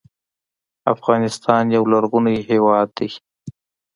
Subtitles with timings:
[0.93, 3.09] افغانستان یو لرغونی هیواد دی.